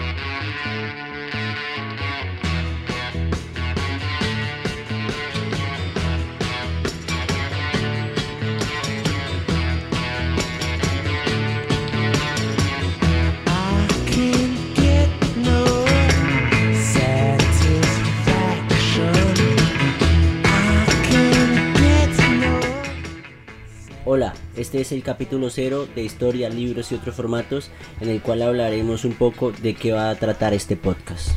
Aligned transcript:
Música 0.00 1.39
Hola, 24.06 24.32
este 24.56 24.80
es 24.80 24.92
el 24.92 25.02
capítulo 25.02 25.50
0 25.50 25.86
de 25.94 26.02
Historia, 26.02 26.48
Libros 26.48 26.90
y 26.90 26.94
otros 26.94 27.14
formatos 27.14 27.70
en 28.00 28.08
el 28.08 28.22
cual 28.22 28.40
hablaremos 28.40 29.04
un 29.04 29.12
poco 29.12 29.52
de 29.52 29.74
qué 29.74 29.92
va 29.92 30.08
a 30.08 30.14
tratar 30.14 30.54
este 30.54 30.74
podcast. 30.74 31.32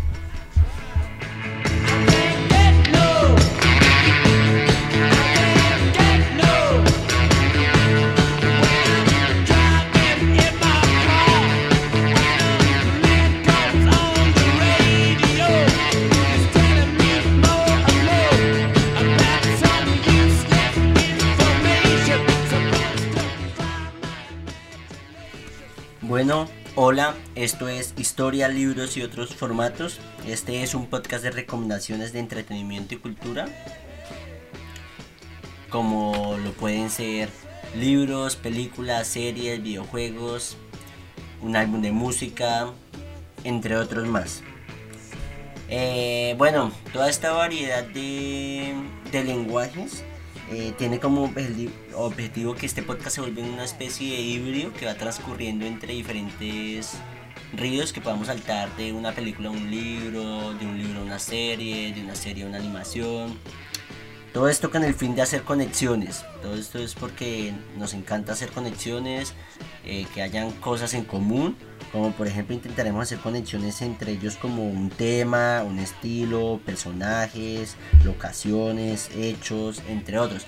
Bueno, 26.13 26.47
hola, 26.75 27.15
esto 27.33 27.67
es 27.67 27.95
Historia, 27.97 28.47
Libros 28.47 28.97
y 28.97 29.01
otros 29.01 29.33
formatos. 29.33 29.99
Este 30.27 30.61
es 30.61 30.75
un 30.75 30.85
podcast 30.85 31.23
de 31.23 31.31
recomendaciones 31.31 32.13
de 32.13 32.19
entretenimiento 32.19 32.93
y 32.93 32.97
cultura. 32.97 33.47
Como 35.71 36.37
lo 36.37 36.51
pueden 36.51 36.91
ser 36.91 37.29
libros, 37.75 38.35
películas, 38.35 39.07
series, 39.07 39.63
videojuegos, 39.63 40.55
un 41.41 41.55
álbum 41.55 41.81
de 41.81 41.91
música, 41.91 42.67
entre 43.43 43.75
otros 43.75 44.07
más. 44.07 44.43
Eh, 45.67 46.35
bueno, 46.37 46.71
toda 46.93 47.09
esta 47.09 47.31
variedad 47.31 47.85
de, 47.85 48.75
de 49.11 49.23
lenguajes 49.23 50.03
eh, 50.51 50.73
tiene 50.77 50.99
como 50.99 51.31
objetivo 51.95 52.55
que 52.55 52.65
este 52.65 52.83
podcast 52.83 53.15
se 53.15 53.21
vuelva 53.21 53.41
una 53.41 53.63
especie 53.63 54.15
de 54.15 54.21
híbrido 54.21 54.73
que 54.73 54.85
va 54.85 54.95
transcurriendo 54.95 55.65
entre 55.65 55.93
diferentes 55.93 56.97
ríos 57.53 57.93
que 57.93 58.01
podamos 58.01 58.27
saltar 58.27 58.75
de 58.75 58.91
una 58.91 59.13
película 59.13 59.49
a 59.49 59.51
un 59.51 59.69
libro, 59.69 60.53
de 60.55 60.65
un 60.65 60.77
libro 60.77 60.99
a 60.99 61.03
una 61.03 61.19
serie, 61.19 61.93
de 61.93 62.01
una 62.01 62.15
serie 62.15 62.43
a 62.43 62.47
una 62.47 62.57
animación. 62.57 63.37
Todo 64.33 64.49
esto 64.49 64.71
con 64.71 64.83
el 64.83 64.95
fin 64.95 65.15
de 65.15 65.21
hacer 65.21 65.43
conexiones. 65.43 66.25
Todo 66.41 66.55
esto 66.55 66.79
es 66.79 66.95
porque 66.95 67.53
nos 67.77 67.93
encanta 67.93 68.33
hacer 68.33 68.49
conexiones, 68.49 69.33
eh, 69.85 70.07
que 70.13 70.21
hayan 70.21 70.51
cosas 70.53 70.93
en 70.95 71.05
común 71.05 71.55
como 71.93 72.11
por 72.11 72.27
ejemplo 72.27 72.55
intentaremos 72.55 73.03
hacer 73.03 73.19
conexiones 73.19 73.83
entre 73.83 74.13
ellos 74.13 74.35
como 74.35 74.67
un 74.67 74.89
tema, 74.89 75.61
un 75.63 75.77
estilo, 75.77 76.59
personajes, 76.65 77.77
locaciones, 78.03 79.11
hechos, 79.15 79.81
entre 79.87 80.17
otros. 80.17 80.47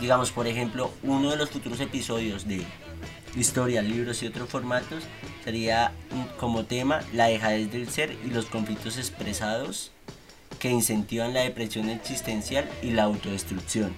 Digamos, 0.00 0.30
por 0.30 0.46
ejemplo, 0.46 0.92
uno 1.02 1.32
de 1.32 1.36
los 1.36 1.50
futuros 1.50 1.80
episodios 1.80 2.46
de 2.46 2.62
historia, 3.34 3.82
libros 3.82 4.22
y 4.22 4.28
otros 4.28 4.48
formatos 4.48 5.02
sería 5.42 5.92
como 6.38 6.64
tema 6.64 7.00
la 7.12 7.26
dejadez 7.26 7.72
del 7.72 7.88
ser 7.88 8.16
y 8.24 8.30
los 8.30 8.46
conflictos 8.46 8.98
expresados 8.98 9.90
que 10.58 10.70
incentivan 10.70 11.34
la 11.34 11.40
depresión 11.40 11.88
existencial 11.88 12.68
y 12.82 12.90
la 12.90 13.04
autodestrucción. 13.04 13.94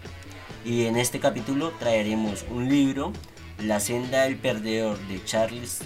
Y 0.65 0.85
en 0.85 0.97
este 0.97 1.21
capítulo 1.21 1.73
traeremos 1.79 2.45
un 2.51 2.69
libro, 2.69 3.13
La 3.59 3.81
senda 3.81 4.23
del 4.23 4.37
perdedor 4.37 4.99
de 5.09 5.25
Charles 5.25 5.81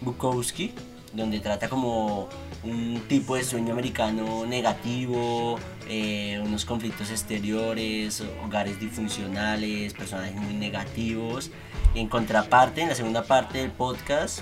Bukowski, 0.00 0.72
donde 1.12 1.40
trata 1.40 1.68
como 1.68 2.28
un 2.62 3.02
tipo 3.08 3.36
de 3.36 3.44
sueño 3.44 3.72
americano 3.72 4.46
negativo, 4.46 5.58
eh, 5.88 6.40
unos 6.44 6.64
conflictos 6.64 7.10
exteriores, 7.10 8.22
hogares 8.44 8.78
disfuncionales, 8.78 9.92
personajes 9.94 10.36
muy 10.36 10.54
negativos. 10.54 11.50
En 11.94 12.08
contraparte, 12.08 12.82
en 12.82 12.88
la 12.88 12.94
segunda 12.94 13.24
parte 13.24 13.58
del 13.58 13.72
podcast, 13.72 14.40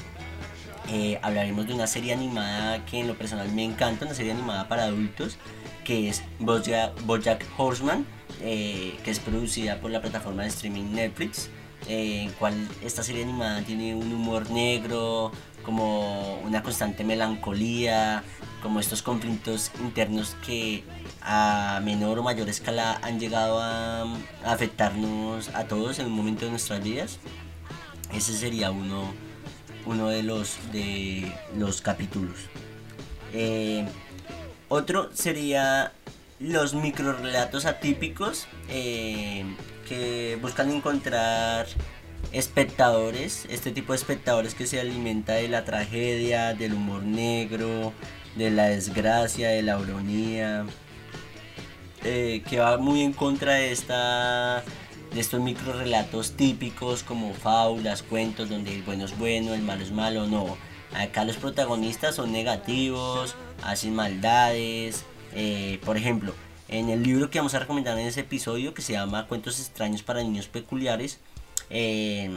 eh, 0.92 1.18
hablaremos 1.22 1.66
de 1.66 1.74
una 1.74 1.86
serie 1.86 2.12
animada 2.12 2.84
que 2.84 3.00
en 3.00 3.06
lo 3.06 3.14
personal 3.16 3.50
me 3.52 3.64
encanta, 3.64 4.04
una 4.04 4.14
serie 4.14 4.32
animada 4.32 4.68
para 4.68 4.84
adultos, 4.84 5.38
que 5.84 6.08
es 6.08 6.22
Bojack, 6.38 7.44
Horseman, 7.56 8.06
eh, 8.40 8.98
que 9.04 9.10
es 9.10 9.18
producida 9.18 9.80
por 9.80 9.90
la 9.90 10.00
plataforma 10.00 10.42
de 10.42 10.48
streaming 10.48 10.92
Netflix. 10.92 11.50
en 11.88 12.30
cual 12.32 12.68
esta 12.84 13.02
serie 13.02 13.22
animada 13.22 13.62
tiene 13.62 13.94
un 13.94 14.12
humor 14.12 14.50
negro, 14.50 15.32
como 15.64 16.38
una 16.40 16.62
constante 16.62 17.04
melancolía, 17.04 18.22
como 18.62 18.80
estos 18.80 19.02
conflictos 19.02 19.70
internos 19.80 20.36
que 20.44 20.84
a 21.22 21.80
menor 21.82 22.18
o 22.18 22.22
mayor 22.22 22.48
escala 22.48 22.98
han 23.02 23.18
llegado 23.18 23.60
a, 23.60 24.04
afectarnos 24.44 25.48
a 25.50 25.64
todos 25.64 25.98
en 25.98 26.06
un 26.06 26.12
momento 26.12 26.44
de 26.44 26.50
nuestras 26.50 26.82
vidas. 26.82 27.18
Ese 28.12 28.32
sería 28.36 28.70
uno, 28.70 29.12
uno 29.86 30.08
de, 30.08 30.22
los, 30.22 30.58
de 30.72 31.32
los 31.56 31.80
capítulos. 31.80 32.36
Eh, 33.32 33.86
otro 34.70 35.10
sería 35.12 35.92
los 36.38 36.72
microrelatos 36.74 37.66
atípicos 37.66 38.46
eh, 38.70 39.44
que 39.86 40.38
buscan 40.40 40.70
encontrar 40.70 41.66
espectadores, 42.32 43.46
este 43.50 43.72
tipo 43.72 43.92
de 43.92 43.98
espectadores 43.98 44.54
que 44.54 44.66
se 44.66 44.80
alimenta 44.80 45.34
de 45.34 45.48
la 45.48 45.64
tragedia, 45.64 46.54
del 46.54 46.74
humor 46.74 47.02
negro, 47.02 47.92
de 48.36 48.50
la 48.50 48.68
desgracia, 48.68 49.50
de 49.50 49.62
la 49.62 49.78
ironía, 49.78 50.64
eh, 52.04 52.42
que 52.48 52.60
va 52.60 52.78
muy 52.78 53.02
en 53.02 53.12
contra 53.12 53.54
de 53.54 53.72
esta 53.72 54.64
de 55.12 55.20
estos 55.20 55.40
micro 55.40 55.72
relatos 55.72 56.36
típicos 56.36 57.02
como 57.02 57.34
fábulas, 57.34 58.04
cuentos 58.04 58.48
donde 58.48 58.72
el 58.72 58.82
bueno 58.82 59.04
es 59.04 59.18
bueno, 59.18 59.52
el 59.54 59.62
malo 59.62 59.82
es 59.82 59.90
malo, 59.90 60.28
no. 60.28 60.56
Acá 60.94 61.24
los 61.24 61.36
protagonistas 61.36 62.16
son 62.16 62.32
negativos, 62.32 63.36
hacen 63.62 63.94
maldades. 63.94 65.04
Eh, 65.34 65.80
por 65.84 65.96
ejemplo, 65.96 66.34
en 66.68 66.88
el 66.88 67.02
libro 67.02 67.30
que 67.30 67.38
vamos 67.38 67.54
a 67.54 67.60
recomendar 67.60 67.98
en 67.98 68.06
ese 68.06 68.20
episodio 68.20 68.74
que 68.74 68.82
se 68.82 68.94
llama 68.94 69.26
Cuentos 69.26 69.60
extraños 69.60 70.02
para 70.02 70.22
niños 70.22 70.48
peculiares, 70.48 71.20
Em, 71.70 72.36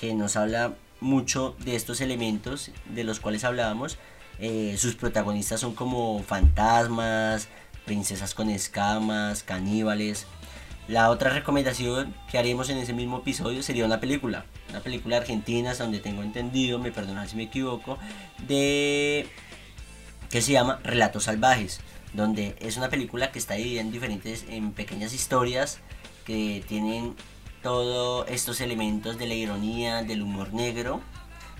que 0.00 0.14
nos 0.14 0.36
habla 0.36 0.74
mucho 1.00 1.54
de 1.58 1.76
estos 1.76 2.00
elementos 2.00 2.70
de 2.86 3.04
los 3.04 3.20
cuales 3.20 3.44
hablábamos. 3.44 3.98
Eh, 4.38 4.76
sus 4.78 4.94
protagonistas 4.96 5.60
son 5.60 5.74
como 5.74 6.22
fantasmas, 6.22 7.48
princesas 7.84 8.34
con 8.34 8.50
escamas, 8.50 9.42
caníbales. 9.42 10.26
La 10.88 11.10
otra 11.10 11.30
recomendación 11.30 12.14
que 12.30 12.38
haremos 12.38 12.70
en 12.70 12.78
ese 12.78 12.92
mismo 12.92 13.18
episodio 13.18 13.62
sería 13.62 13.84
una 13.84 14.00
película, 14.00 14.46
una 14.76 14.82
película 14.82 15.16
argentina, 15.16 15.70
hasta 15.70 15.84
donde 15.84 16.00
tengo 16.00 16.22
entendido, 16.22 16.78
me 16.78 16.92
perdonan 16.92 17.26
si 17.26 17.36
me 17.36 17.44
equivoco, 17.44 17.98
de 18.46 19.26
que 20.28 20.42
se 20.42 20.52
llama 20.52 20.80
Relatos 20.84 21.24
Salvajes, 21.24 21.80
donde 22.12 22.56
es 22.60 22.76
una 22.76 22.90
película 22.90 23.32
que 23.32 23.38
está 23.38 23.54
dividida 23.54 23.80
en 23.80 23.90
diferentes, 23.90 24.44
en 24.50 24.72
pequeñas 24.72 25.14
historias 25.14 25.80
que 26.26 26.62
tienen 26.68 27.14
todos 27.62 28.28
estos 28.28 28.60
elementos 28.60 29.16
de 29.16 29.26
la 29.26 29.34
ironía, 29.34 30.02
del 30.02 30.20
humor 30.20 30.52
negro. 30.52 31.00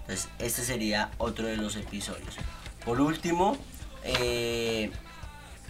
Entonces, 0.01 0.29
este 0.39 0.63
sería 0.63 1.11
otro 1.17 1.47
de 1.47 1.57
los 1.57 1.75
episodios. 1.77 2.37
Por 2.85 3.01
último, 3.01 3.57
eh, 4.05 4.91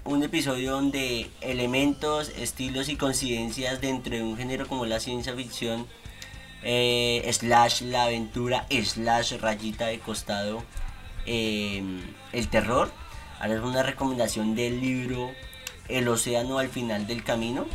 un 0.05 0.23
episodio 0.25 0.73
donde 0.73 1.31
elementos, 1.41 2.33
estilos 2.37 2.89
y 2.89 2.97
coincidencias 2.97 3.81
dentro 3.81 4.17
de 4.17 4.23
un 4.25 4.37
género 4.37 4.67
como 4.67 4.85
la 4.85 4.99
ciencia 4.99 5.35
ficción, 5.35 5.87
eh, 6.67 7.27
slash 7.33 7.81
la 7.83 8.05
aventura, 8.05 8.67
slash 8.71 9.39
rayita 9.41 9.87
de 9.87 9.99
costado, 10.01 10.63
eh, 11.25 11.83
el 12.33 12.49
terror. 12.49 12.91
Ahora 13.41 13.55
es 13.55 13.63
una 13.63 13.83
recomendación 13.83 14.55
del 14.55 14.81
libro 14.81 15.31
El 15.89 16.09
océano 16.09 16.59
al 16.59 16.69
final 16.69 17.07
del 17.07 17.25
camino 17.25 17.67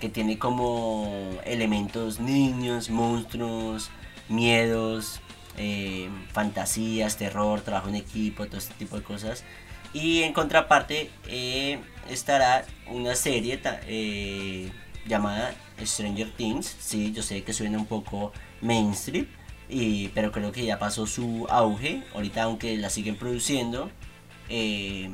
que 0.00 0.08
tiene 0.08 0.38
como 0.38 1.38
elementos 1.44 2.20
niños, 2.20 2.90
monstruos, 2.90 3.90
miedos, 4.28 5.20
eh, 5.56 6.08
fantasías, 6.32 7.16
terror, 7.16 7.60
trabajo 7.62 7.88
en 7.88 7.96
equipo, 7.96 8.46
todo 8.46 8.58
este 8.58 8.74
tipo 8.74 8.96
de 8.96 9.02
cosas. 9.02 9.44
Y 9.92 10.22
en 10.22 10.32
contraparte 10.32 11.10
eh, 11.26 11.80
estará 12.08 12.64
una 12.86 13.14
serie 13.16 13.60
eh, 13.64 14.70
llamada 15.08 15.54
Stranger 15.82 16.30
Things. 16.30 16.76
Sí, 16.78 17.12
yo 17.12 17.22
sé 17.22 17.42
que 17.42 17.52
suena 17.52 17.78
un 17.78 17.86
poco 17.86 18.32
mainstream, 18.60 19.26
y, 19.68 20.08
pero 20.08 20.32
creo 20.32 20.52
que 20.52 20.64
ya 20.64 20.78
pasó 20.78 21.06
su 21.06 21.46
auge. 21.50 22.04
Ahorita 22.14 22.44
aunque 22.44 22.76
la 22.76 22.90
siguen 22.90 23.16
produciendo, 23.16 23.90
eh, 24.48 25.10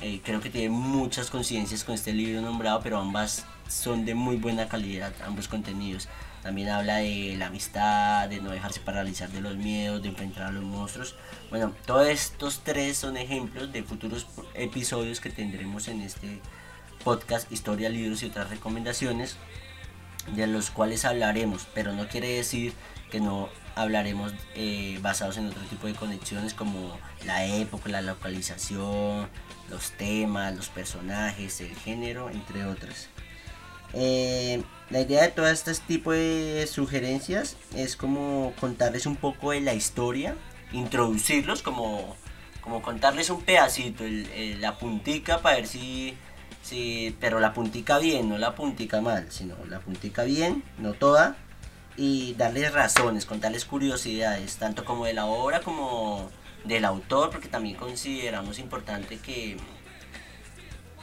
eh, 0.00 0.20
creo 0.24 0.40
que 0.40 0.50
tiene 0.50 0.70
muchas 0.70 1.30
coincidencias 1.30 1.84
con 1.84 1.94
este 1.94 2.12
libro 2.12 2.40
nombrado, 2.40 2.80
pero 2.82 2.98
ambas 2.98 3.44
son 3.68 4.04
de 4.04 4.14
muy 4.14 4.36
buena 4.36 4.68
calidad, 4.68 5.12
ambos 5.24 5.48
contenidos. 5.48 6.08
También 6.42 6.70
habla 6.70 6.96
de 6.96 7.36
la 7.38 7.46
amistad, 7.46 8.28
de 8.28 8.40
no 8.40 8.50
dejarse 8.50 8.80
paralizar 8.80 9.30
de 9.30 9.40
los 9.40 9.56
miedos, 9.56 10.02
de 10.02 10.08
enfrentar 10.08 10.44
a 10.44 10.50
los 10.50 10.64
monstruos. 10.64 11.14
Bueno, 11.50 11.72
todos 11.86 12.08
estos 12.08 12.62
tres 12.64 12.96
son 12.96 13.16
ejemplos 13.16 13.72
de 13.72 13.84
futuros 13.84 14.26
episodios 14.54 15.20
que 15.20 15.30
tendremos 15.30 15.86
en 15.86 16.00
este 16.00 16.40
podcast, 17.02 17.50
historia, 17.52 17.88
libros 17.88 18.22
y 18.22 18.26
otras 18.26 18.50
recomendaciones, 18.50 19.36
de 20.34 20.46
los 20.46 20.70
cuales 20.70 21.04
hablaremos, 21.04 21.66
pero 21.74 21.92
no 21.92 22.08
quiere 22.08 22.28
decir 22.28 22.72
que 23.10 23.20
no 23.20 23.48
hablaremos 23.74 24.32
eh, 24.54 24.98
basados 25.02 25.36
en 25.36 25.46
otro 25.46 25.62
tipo 25.62 25.86
de 25.86 25.94
conexiones 25.94 26.54
como 26.54 26.98
la 27.24 27.44
época, 27.46 27.90
la 27.90 28.02
localización, 28.02 29.28
los 29.70 29.90
temas, 29.92 30.54
los 30.54 30.68
personajes, 30.68 31.60
el 31.60 31.74
género, 31.76 32.30
entre 32.30 32.64
otras. 32.66 33.08
Eh, 33.94 34.62
la 34.90 35.00
idea 35.00 35.22
de 35.22 35.28
todo 35.28 35.48
este 35.48 35.74
tipo 35.74 36.12
de 36.12 36.66
sugerencias 36.70 37.56
es 37.74 37.96
como 37.96 38.52
contarles 38.60 39.06
un 39.06 39.16
poco 39.16 39.50
de 39.50 39.60
la 39.60 39.74
historia, 39.74 40.34
introducirlos, 40.72 41.62
como, 41.62 42.16
como 42.62 42.82
contarles 42.82 43.30
un 43.30 43.42
pedacito, 43.42 44.04
la 44.60 44.78
puntica 44.78 45.40
para 45.40 45.56
ver 45.56 45.66
si, 45.66 46.16
si, 46.62 47.16
pero 47.20 47.40
la 47.40 47.52
puntica 47.52 47.98
bien, 47.98 48.28
no 48.28 48.38
la 48.38 48.54
puntica 48.54 49.00
mal, 49.00 49.26
sino 49.30 49.56
la 49.68 49.80
puntica 49.80 50.24
bien, 50.24 50.62
no 50.78 50.94
toda, 50.94 51.36
y 51.96 52.34
darles 52.34 52.72
razones, 52.72 53.26
contarles 53.26 53.64
curiosidades, 53.64 54.56
tanto 54.56 54.84
como 54.84 55.04
de 55.06 55.14
la 55.14 55.26
obra 55.26 55.60
como 55.60 56.30
del 56.64 56.84
autor, 56.84 57.30
porque 57.30 57.48
también 57.48 57.76
consideramos 57.76 58.58
importante 58.58 59.18
que, 59.18 59.56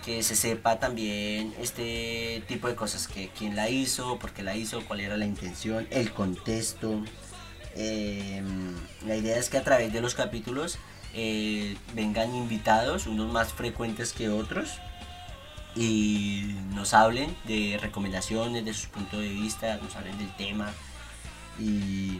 que 0.05 0.23
se 0.23 0.35
sepa 0.35 0.79
también 0.79 1.53
este 1.59 2.43
tipo 2.47 2.67
de 2.67 2.75
cosas, 2.75 3.07
que 3.07 3.29
quién 3.37 3.55
la 3.55 3.69
hizo, 3.69 4.17
por 4.19 4.31
qué 4.31 4.43
la 4.43 4.55
hizo, 4.55 4.85
cuál 4.85 5.01
era 5.01 5.17
la 5.17 5.25
intención, 5.25 5.87
el 5.91 6.11
contexto. 6.11 7.03
Em, 7.75 8.75
la 9.05 9.15
idea 9.15 9.37
es 9.37 9.49
que 9.49 9.57
a 9.57 9.63
través 9.63 9.93
de 9.93 10.01
los 10.01 10.15
capítulos 10.15 10.79
eh, 11.13 11.77
vengan 11.93 12.35
invitados, 12.35 13.07
unos 13.07 13.31
más 13.31 13.53
frecuentes 13.53 14.13
que 14.13 14.29
otros, 14.29 14.79
y 15.75 16.55
nos 16.73 16.93
hablen 16.93 17.35
de 17.45 17.77
recomendaciones, 17.81 18.65
de 18.65 18.73
sus 18.73 18.87
puntos 18.87 19.19
de 19.19 19.29
vista, 19.29 19.77
nos 19.77 19.95
hablen 19.95 20.17
del 20.17 20.35
tema. 20.35 20.71
Y 21.59 22.19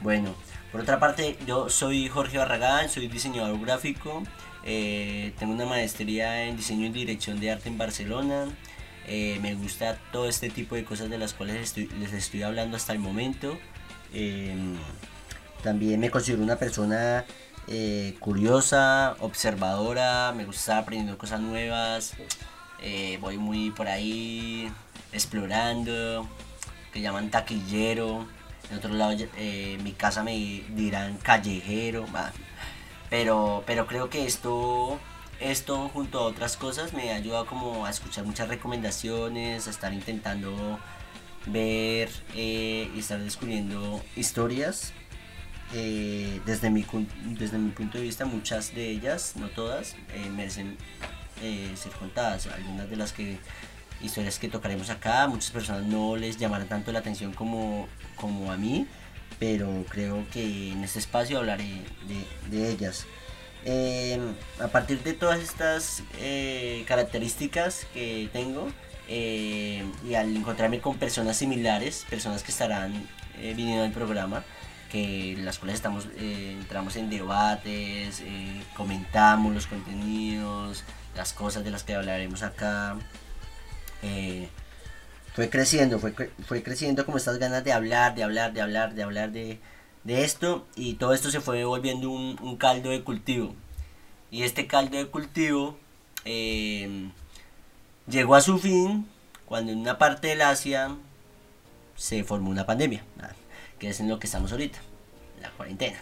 bueno, 0.00 0.34
por 0.72 0.80
otra 0.80 1.00
parte, 1.00 1.36
yo 1.46 1.68
soy 1.68 2.08
Jorge 2.08 2.38
Barragán, 2.38 2.88
soy 2.88 3.08
diseñador 3.08 3.58
gráfico, 3.60 4.22
eh, 4.64 5.32
tengo 5.38 5.52
una 5.52 5.66
maestría 5.66 6.44
en 6.44 6.56
diseño 6.56 6.86
y 6.86 6.90
dirección 6.90 7.40
de 7.40 7.50
arte 7.50 7.68
en 7.68 7.78
Barcelona. 7.78 8.46
Eh, 9.06 9.38
me 9.42 9.54
gusta 9.54 9.98
todo 10.12 10.28
este 10.28 10.50
tipo 10.50 10.74
de 10.74 10.84
cosas 10.84 11.10
de 11.10 11.18
las 11.18 11.34
cuales 11.34 11.76
les 11.76 12.12
estoy 12.12 12.42
hablando 12.42 12.76
hasta 12.76 12.92
el 12.92 12.98
momento. 12.98 13.58
Em, 14.12 14.76
también 15.62 16.00
me 16.00 16.10
considero 16.10 16.42
una 16.42 16.56
persona 16.56 17.24
eh, 17.66 18.16
curiosa, 18.20 19.16
observadora, 19.20 20.32
me 20.36 20.44
gusta 20.44 20.60
estar 20.60 20.78
aprendiendo 20.78 21.18
cosas 21.18 21.40
nuevas. 21.40 22.14
Voy 23.20 23.38
muy 23.38 23.70
por 23.70 23.88
ahí 23.88 24.70
explorando, 25.12 26.28
que 26.92 27.00
llaman 27.00 27.30
taquillero. 27.30 28.26
En 28.70 28.76
otro 28.76 28.92
lado, 28.92 29.16
mi 29.82 29.92
casa 29.92 30.22
me 30.22 30.64
dirán 30.70 31.18
callejero. 31.18 32.06
Pero, 33.10 33.64
pero 33.66 33.86
creo 33.86 34.08
que 34.08 34.24
esto, 34.24 34.98
esto 35.40 35.88
junto 35.88 36.20
a 36.20 36.22
otras 36.22 36.56
cosas 36.56 36.92
me 36.92 37.10
ha 37.10 37.16
ayudado 37.16 37.44
como 37.46 37.84
a 37.84 37.90
escuchar 37.90 38.24
muchas 38.24 38.48
recomendaciones, 38.48 39.66
a 39.66 39.70
estar 39.70 39.92
intentando 39.92 40.78
ver 41.46 42.08
eh, 42.34 42.88
y 42.94 42.98
estar 43.00 43.18
descubriendo 43.20 44.00
historias. 44.16 44.92
Eh, 45.72 46.40
desde, 46.46 46.70
mi, 46.70 46.84
desde 47.38 47.58
mi 47.58 47.70
punto 47.70 47.98
de 47.98 48.04
vista, 48.04 48.24
muchas 48.24 48.74
de 48.74 48.90
ellas, 48.90 49.34
no 49.36 49.48
todas, 49.48 49.94
eh, 51.42 51.72
ser 51.76 51.92
contadas. 51.92 52.46
Algunas 52.46 52.88
de 52.88 52.96
las 52.96 53.12
que 53.12 53.38
historias 54.00 54.38
que 54.38 54.48
tocaremos 54.48 54.90
acá, 54.90 55.26
muchas 55.26 55.50
personas 55.50 55.84
no 55.84 56.16
les 56.16 56.38
llamarán 56.38 56.68
tanto 56.68 56.90
la 56.92 57.00
atención 57.00 57.32
como, 57.34 57.86
como 58.16 58.50
a 58.50 58.56
mí 58.56 58.86
pero 59.40 59.84
creo 59.88 60.26
que 60.30 60.70
en 60.70 60.84
este 60.84 61.00
espacio 61.00 61.38
hablaré 61.38 61.82
de, 62.50 62.70
ellas. 62.70 63.06
Em, 63.64 64.34
a 64.60 64.68
partir 64.68 65.02
de 65.02 65.14
todas 65.14 65.40
estas 65.40 66.02
eh, 66.18 66.84
características 66.86 67.86
que 67.92 68.28
tengo 68.32 68.68
em, 69.08 69.90
y 70.06 70.14
al 70.14 70.36
encontrarme 70.36 70.80
con 70.80 70.98
personas 70.98 71.38
similares, 71.38 72.06
personas 72.08 72.42
que 72.42 72.52
estarán 72.52 73.08
eh, 73.40 73.54
viniendo 73.56 73.84
al 73.84 73.92
programa, 73.92 74.44
que 74.90 75.36
las 75.38 75.58
cuales 75.58 75.76
estamos 75.76 76.08
eh, 76.16 76.56
entramos 76.58 76.96
en 76.96 77.08
debates, 77.08 78.22
comentamos 78.76 79.54
los 79.54 79.66
contenidos, 79.66 80.84
las 81.16 81.32
cosas 81.32 81.64
de 81.64 81.70
las 81.70 81.84
que 81.84 81.94
hablaremos 81.94 82.42
acá. 82.42 82.96
Fue 85.34 85.48
creciendo, 85.48 85.98
fue, 85.98 86.12
fue 86.46 86.62
creciendo 86.62 87.06
como 87.06 87.16
estas 87.16 87.38
ganas 87.38 87.62
de 87.62 87.72
hablar, 87.72 88.14
de 88.14 88.24
hablar, 88.24 88.52
de 88.52 88.60
hablar, 88.60 88.94
de 88.94 89.02
hablar 89.02 89.30
de, 89.30 89.58
esto 90.04 90.66
y 90.74 90.94
todo 90.94 91.14
esto 91.14 91.30
se 91.30 91.40
fue 91.40 91.64
volviendo 91.64 92.10
un, 92.10 92.56
caldo 92.56 92.90
de 92.90 93.02
cultivo. 93.02 93.54
Y 94.30 94.42
este 94.42 94.66
caldo 94.66 94.98
de 94.98 95.06
cultivo 95.06 95.78
llegó 98.08 98.34
a 98.34 98.40
su 98.40 98.58
fin 98.58 99.06
cuando 99.46 99.72
en 99.72 99.78
una 99.78 99.98
parte 99.98 100.28
del 100.28 100.42
Asia 100.42 100.96
se 101.96 102.24
formó 102.24 102.50
una 102.50 102.66
pandemia, 102.66 103.04
que 103.80 103.88
es 103.88 103.98
en 103.98 104.08
lo 104.08 104.20
que 104.20 104.28
estamos 104.28 104.52
ahorita, 104.52 104.78
la 105.42 105.50
cuarentena. 105.50 105.98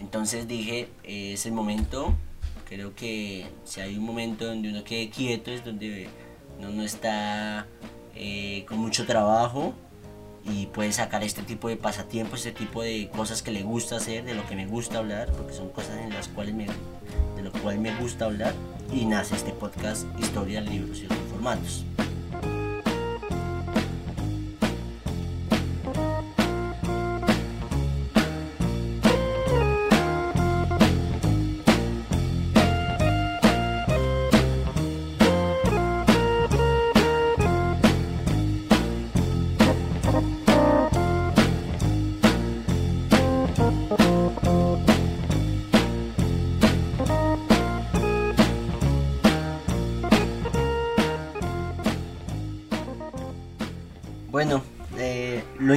Entonces 0.00 0.46
dije, 0.48 0.88
es 1.04 1.46
el 1.46 1.52
momento, 1.52 2.14
creo 2.68 2.94
que 2.94 3.46
si 3.64 3.80
hay 3.80 3.96
un 3.96 4.04
momento 4.04 4.44
donde 4.44 4.68
uno 4.68 4.84
quede 4.84 5.08
quieto 5.08 5.50
es 5.52 5.64
donde 5.64 6.08
uno 6.58 6.70
no 6.70 6.82
está 6.82 7.66
eh, 8.14 8.64
con 8.68 8.78
mucho 8.78 9.06
trabajo 9.06 9.74
y 10.44 10.66
puede 10.66 10.92
sacar 10.92 11.22
este 11.22 11.42
tipo 11.42 11.68
de 11.68 11.76
pasatiempos, 11.76 12.44
este 12.44 12.64
tipo 12.64 12.82
de 12.82 13.08
cosas 13.14 13.42
que 13.42 13.52
le 13.52 13.62
gusta 13.62 13.96
hacer, 13.96 14.24
de 14.24 14.34
lo 14.34 14.44
que 14.46 14.56
me 14.56 14.66
gusta 14.66 14.98
hablar, 14.98 15.30
porque 15.32 15.52
son 15.52 15.68
cosas 15.70 15.98
en 15.98 16.12
las 16.12 16.26
cuales 16.26 16.54
me, 16.54 16.66
de 17.36 17.42
lo 17.42 17.52
cual 17.52 17.78
me 17.78 17.94
gusta 17.94 18.24
hablar 18.24 18.54
y 18.92 19.04
nace 19.04 19.36
este 19.36 19.52
podcast 19.52 20.04
Historia, 20.18 20.60
Libros 20.60 21.00
y 21.00 21.04
otros 21.04 21.20
formatos. 21.30 21.84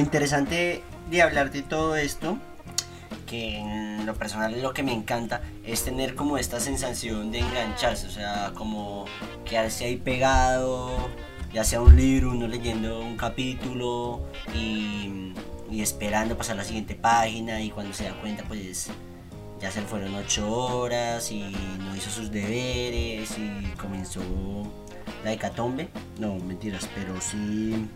Interesante 0.06 0.82
de 1.10 1.22
hablar 1.22 1.50
de 1.50 1.62
todo 1.62 1.96
esto, 1.96 2.38
que 3.26 3.58
en 3.58 4.06
lo 4.06 4.14
personal 4.14 4.62
lo 4.62 4.72
que 4.72 4.84
me 4.84 4.92
encanta, 4.92 5.42
es 5.64 5.84
tener 5.84 6.14
como 6.14 6.38
esta 6.38 6.60
sensación 6.60 7.32
de 7.32 7.40
engancharse, 7.40 8.06
o 8.06 8.10
sea, 8.10 8.52
como 8.54 9.06
quedarse 9.44 9.84
ahí 9.84 9.96
pegado, 9.96 10.90
ya 11.52 11.64
sea 11.64 11.80
un 11.80 11.96
libro, 11.96 12.30
uno 12.30 12.46
leyendo 12.46 13.00
un 13.00 13.16
capítulo 13.16 14.22
y, 14.54 15.32
y 15.70 15.82
esperando 15.82 16.36
pasar 16.36 16.54
a 16.54 16.58
la 16.58 16.64
siguiente 16.64 16.94
página 16.94 17.60
y 17.60 17.70
cuando 17.70 17.92
se 17.92 18.04
da 18.04 18.20
cuenta 18.20 18.44
pues 18.44 18.88
ya 19.60 19.72
se 19.72 19.82
fueron 19.82 20.14
ocho 20.14 20.48
horas 20.48 21.32
y 21.32 21.40
no 21.80 21.96
hizo 21.96 22.10
sus 22.10 22.30
deberes 22.30 23.36
y 23.38 23.72
comenzó 23.76 24.22
la 25.24 25.32
hecatombe. 25.32 25.88
No, 26.20 26.36
mentiras, 26.36 26.88
pero 26.94 27.20
sí 27.20 27.88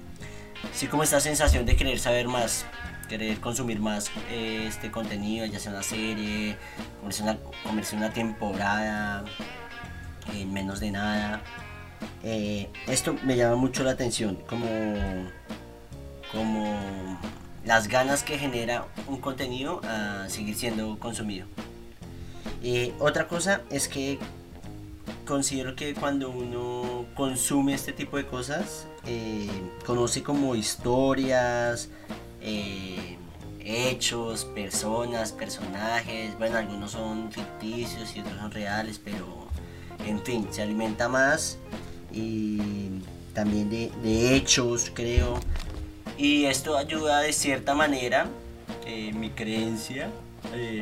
sí 0.72 0.86
como 0.86 1.02
esta 1.02 1.20
sensación 1.20 1.66
de 1.66 1.76
querer 1.76 1.98
saber 1.98 2.28
más, 2.28 2.64
querer 3.08 3.40
consumir 3.40 3.80
más 3.80 4.10
eh, 4.30 4.66
este 4.66 4.90
contenido, 4.90 5.46
ya 5.46 5.58
sea 5.58 5.72
una 5.72 5.82
serie, 5.82 6.56
comerse 7.00 7.96
una, 7.96 8.12
temporada 8.12 9.24
en 10.32 10.52
menos 10.52 10.80
de 10.80 10.90
nada. 10.90 11.42
Eh, 12.22 12.68
esto 12.86 13.16
me 13.24 13.36
llama 13.36 13.56
mucho 13.56 13.82
la 13.82 13.92
atención, 13.92 14.36
como, 14.48 14.66
como 16.32 17.18
las 17.64 17.88
ganas 17.88 18.22
que 18.22 18.38
genera 18.38 18.86
un 19.06 19.20
contenido 19.20 19.80
a 19.84 20.28
seguir 20.28 20.54
siendo 20.54 20.98
consumido. 20.98 21.46
Eh, 22.62 22.92
otra 22.98 23.26
cosa 23.26 23.62
es 23.70 23.88
que 23.88 24.18
considero 25.26 25.76
que 25.76 25.94
cuando 25.94 26.30
uno 26.30 27.06
consume 27.14 27.74
este 27.74 27.92
tipo 27.92 28.16
de 28.16 28.26
cosas, 28.26 28.86
eh, 29.07 29.49
conoce 29.87 30.23
como 30.23 30.54
historias, 30.54 31.88
eh, 32.40 33.16
hechos, 33.61 34.45
personas, 34.45 35.33
personajes, 35.33 36.37
bueno, 36.38 36.59
algunos 36.59 36.92
son 36.92 37.30
ficticios 37.33 38.14
y 38.16 38.21
otros 38.21 38.37
son 38.38 38.50
reales, 38.50 39.00
pero 39.02 39.49
en 40.07 40.23
fin, 40.23 40.47
se 40.50 40.62
alimenta 40.62 41.09
más 41.09 41.59
y 42.12 43.00
también 43.33 43.71
de, 43.71 44.37
hechos, 44.37 44.90
creo. 44.92 45.38
Y 46.19 46.45
esto 46.45 46.76
ayuda 46.76 47.21
de 47.21 47.33
cierta 47.33 47.75
manera, 47.75 48.26
eh, 48.87 49.12
mi 49.14 49.30
creencia, 49.30 50.11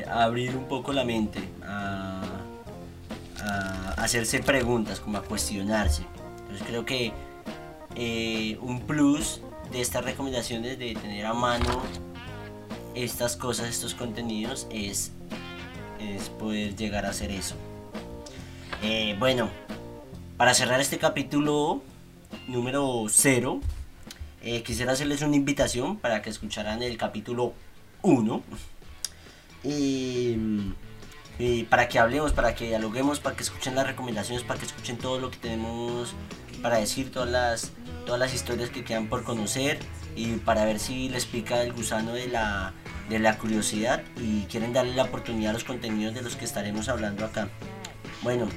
a 0.09 0.25
abrir 0.25 0.57
un 0.57 0.65
poco 0.67 0.93
la 0.93 1.05
mente, 1.05 1.41
a, 1.65 2.23
a, 3.41 3.91
hacerse 4.03 4.41
preguntas, 4.41 4.99
como 4.99 5.19
a 5.19 5.23
cuestionarse. 5.23 6.03
Entonces 6.43 6.67
creo 6.67 6.85
que 6.85 7.13
eh, 8.01 8.57
un 8.63 8.81
plus 8.87 9.41
de 9.73 9.81
estas 9.81 10.05
recomendaciones 10.05 10.79
de 10.79 10.95
tener 10.95 11.27
a 11.27 11.35
mano 11.35 11.83
estas 12.95 13.37
cosas, 13.37 13.69
estos 13.69 13.95
contenidos, 13.95 14.69
es, 14.71 15.11
poder 16.39 16.77
llegar 16.77 17.05
a 17.07 17.11
hacer 17.11 17.33
eso. 17.33 17.57
Eh, 18.83 19.17
bueno, 19.19 19.51
para 20.37 20.55
cerrar 20.55 20.81
este 20.81 20.99
capítulo 20.99 21.83
número 22.47 23.07
0, 23.09 23.61
eh, 24.43 24.63
quisiera 24.63 24.93
hacerles 24.93 25.23
una 25.23 25.35
invitación 25.35 25.97
para 25.97 26.23
que 26.23 26.31
escucharan 26.31 26.83
el 26.85 26.97
capítulo 26.97 27.53
1. 28.03 28.43
Y, 29.65 30.37
para 31.69 31.89
que 31.89 31.99
hablemos, 31.99 32.33
para 32.33 32.55
que 32.55 32.69
dialoguemos, 32.69 33.19
para 33.19 33.35
que 33.35 33.43
escuchen 33.43 33.75
las 33.75 33.87
recomendaciones, 33.87 34.45
para 34.45 34.61
que 34.61 34.67
escuchen 34.67 34.99
todo 34.99 35.19
lo 35.19 35.31
que 35.33 35.39
tenemos 35.39 36.15
para 36.59 36.79
decir, 36.79 37.11
todas 37.11 37.31
las, 37.31 37.73
todas 38.07 38.21
las 38.21 38.35
historias 38.35 38.71
que 38.71 38.85
quedan 38.85 39.09
por 39.09 39.25
conocer 39.25 39.79
y 40.17 40.35
para 40.37 40.65
ver 40.65 40.79
si 40.79 41.09
les 41.09 41.27
pica 41.27 41.63
el 41.63 41.73
gusano 41.73 42.13
de 42.13 42.29
la, 42.29 42.73
de 43.09 43.19
la 43.19 43.39
curiosidad 43.39 44.03
y 44.17 44.43
quieren 44.45 44.73
darle 44.73 44.95
la 44.95 45.05
oportunidad 45.05 45.51
a 45.51 45.53
los 45.55 45.65
contenidos 45.65 46.15
de 46.15 46.23
los 46.23 46.37
que 46.37 46.45
estaremos 46.45 46.89
hablando 46.89 47.25
acá. 47.25 47.49
Bueno, 48.23 48.49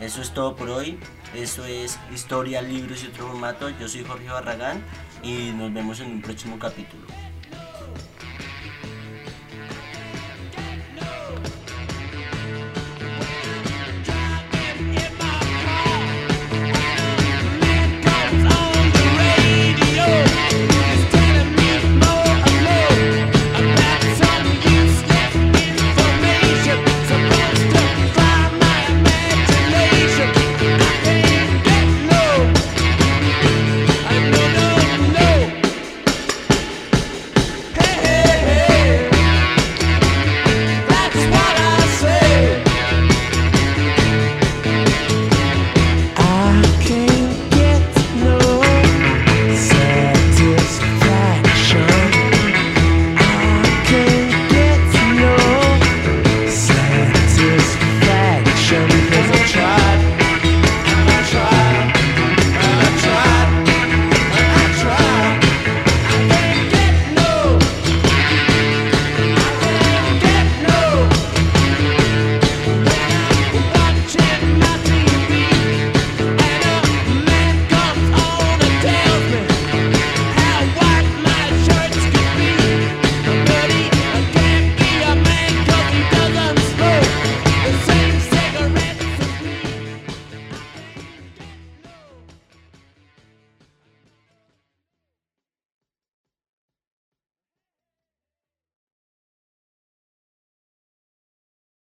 eso 0.00 0.22
es 0.22 0.32
todo 0.32 0.56
por 0.56 0.70
hoy. 0.70 0.98
Eso 1.34 1.64
es 1.64 1.98
historia, 2.14 2.62
libros 2.62 3.04
y 3.04 3.08
otro 3.08 3.28
formato. 3.28 3.68
Yo 3.70 3.88
soy 3.88 4.04
Jorge 4.04 4.28
Barragán 4.28 4.82
y 5.22 5.52
nos 5.52 5.72
vemos 5.72 6.00
en 6.00 6.12
un 6.12 6.22
próximo 6.22 6.58
capítulo. 6.58 7.04